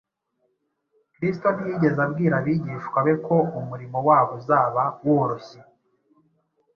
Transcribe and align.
Kristo 1.13 1.47
ntiyigeze 1.51 1.99
abwira 2.07 2.33
abigishwa 2.37 2.97
be 3.05 3.13
ko 3.25 3.35
umurimo 3.59 3.97
wabo 4.07 4.31
uzaba 4.39 4.83
woroshye. 5.05 5.59